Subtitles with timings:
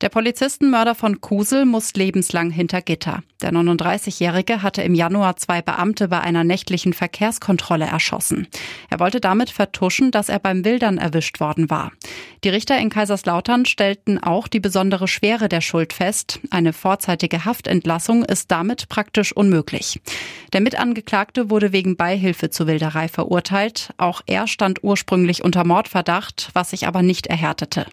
[0.00, 3.22] Der Polizistenmörder von Kusel muss lebenslang hinter Gitter.
[3.40, 8.48] Der 39-Jährige hatte im Januar zwei Beamte bei einer nächtlichen Verkehrskontrolle erschossen.
[8.90, 11.92] Er wollte damit vertuschen, dass er beim Wildern erwischt worden war.
[12.42, 16.40] Die Richter in Kaiserslautern stellten auch die besondere Schwere der Schuld fest.
[16.50, 20.00] Eine vorzeitige Haftentlassung ist damit praktisch unmöglich.
[20.52, 23.94] Der Mitangeklagte wurde wegen Beihilfe zur Wilderei verurteilt.
[23.96, 27.86] Auch er stand ursprünglich unter Mordverdacht, was sich aber nicht erhärtete.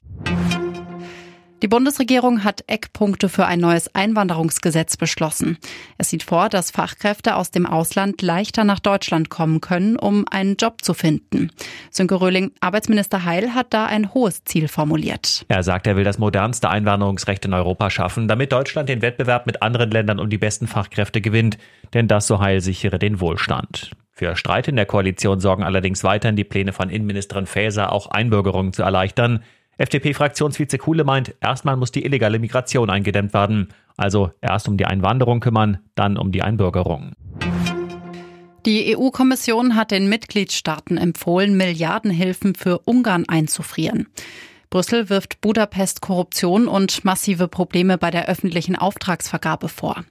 [1.61, 5.59] Die Bundesregierung hat Eckpunkte für ein neues Einwanderungsgesetz beschlossen.
[5.99, 10.55] Es sieht vor, dass Fachkräfte aus dem Ausland leichter nach Deutschland kommen können, um einen
[10.55, 11.51] Job zu finden.
[11.91, 15.45] Sönke Röhling, Arbeitsminister Heil hat da ein hohes Ziel formuliert.
[15.49, 19.61] Er sagt, er will das modernste Einwanderungsrecht in Europa schaffen, damit Deutschland den Wettbewerb mit
[19.61, 21.59] anderen Ländern um die besten Fachkräfte gewinnt,
[21.93, 23.91] denn das so Heil sichere den Wohlstand.
[24.13, 28.73] Für Streit in der Koalition sorgen allerdings weiterhin die Pläne von Innenministerin Faeser, auch Einbürgerungen
[28.73, 29.43] zu erleichtern.
[29.81, 33.69] FDP-Fraktionsvize Kuhle meint, erstmal muss die illegale Migration eingedämmt werden.
[33.97, 37.13] Also erst um die Einwanderung kümmern, dann um die Einbürgerung.
[38.65, 44.07] Die EU-Kommission hat den Mitgliedstaaten empfohlen, Milliardenhilfen für Ungarn einzufrieren.
[44.69, 50.05] Brüssel wirft Budapest Korruption und massive Probleme bei der öffentlichen Auftragsvergabe vor.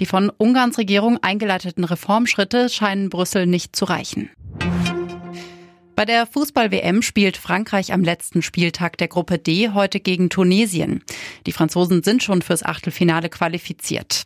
[0.00, 4.30] Die von Ungarns Regierung eingeleiteten Reformschritte scheinen Brüssel nicht zu reichen.
[6.02, 11.04] Bei der Fußball-WM spielt Frankreich am letzten Spieltag der Gruppe D heute gegen Tunesien.
[11.46, 14.24] Die Franzosen sind schon fürs Achtelfinale qualifiziert.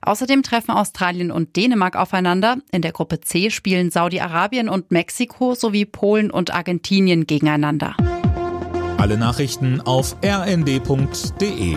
[0.00, 2.56] Außerdem treffen Australien und Dänemark aufeinander.
[2.72, 7.94] In der Gruppe C spielen Saudi-Arabien und Mexiko sowie Polen und Argentinien gegeneinander.
[8.96, 11.76] Alle Nachrichten auf rnd.de